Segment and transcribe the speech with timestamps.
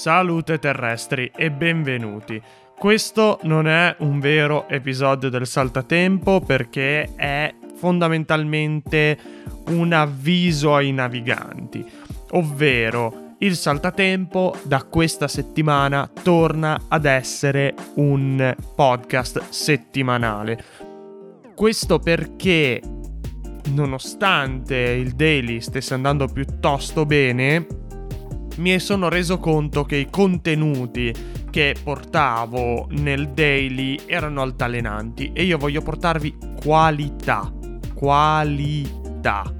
[0.00, 2.40] Salute terrestri e benvenuti.
[2.74, 9.18] Questo non è un vero episodio del saltatempo perché è fondamentalmente
[9.66, 11.84] un avviso ai naviganti,
[12.30, 20.64] ovvero il saltatempo da questa settimana torna ad essere un podcast settimanale.
[21.54, 22.80] Questo perché
[23.74, 27.79] nonostante il daily stesse andando piuttosto bene,
[28.56, 31.12] mi sono reso conto che i contenuti
[31.50, 37.52] che portavo nel daily erano altalenanti e io voglio portarvi qualità.
[37.94, 39.52] Qualità.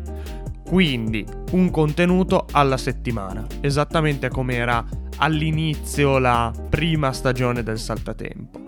[0.64, 4.84] Quindi un contenuto alla settimana, esattamente come era
[5.16, 8.59] all'inizio la prima stagione del saltatempo.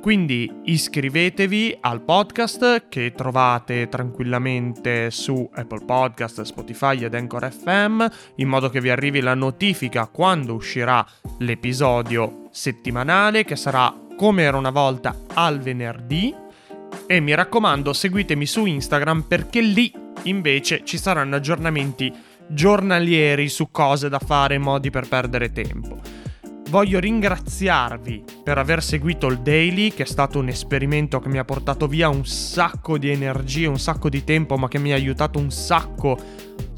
[0.00, 8.48] Quindi iscrivetevi al podcast che trovate tranquillamente su Apple Podcast, Spotify ed Anchor FM in
[8.48, 11.06] modo che vi arrivi la notifica quando uscirà
[11.40, 16.34] l'episodio settimanale che sarà come era una volta al venerdì
[17.06, 22.10] e mi raccomando seguitemi su Instagram perché lì invece ci saranno aggiornamenti
[22.46, 26.19] giornalieri su cose da fare e modi per perdere tempo.
[26.70, 31.44] Voglio ringraziarvi per aver seguito il daily, che è stato un esperimento che mi ha
[31.44, 35.40] portato via un sacco di energie, un sacco di tempo, ma che mi ha aiutato
[35.40, 36.16] un sacco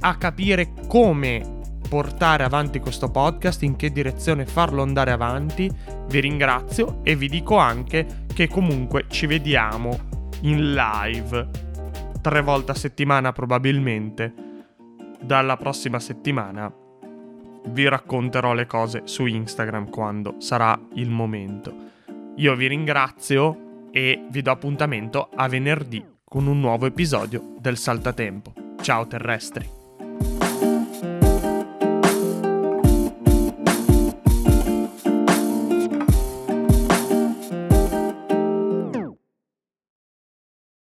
[0.00, 5.70] a capire come portare avanti questo podcast, in che direzione farlo andare avanti.
[6.08, 11.50] Vi ringrazio e vi dico anche che comunque ci vediamo in live
[12.22, 14.32] tre volte a settimana probabilmente.
[15.20, 16.72] Dalla prossima settimana
[17.68, 21.74] vi racconterò le cose su Instagram quando sarà il momento.
[22.36, 28.52] Io vi ringrazio e vi do appuntamento a venerdì con un nuovo episodio del Saltatempo.
[28.80, 29.81] Ciao terrestri!